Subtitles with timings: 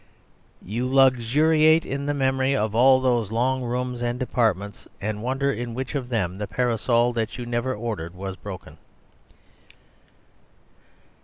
[0.65, 5.75] You luxuriate in the memory of all those long rooms and departments and wonder in
[5.75, 8.79] which of them the parasol that you never ordered was broken.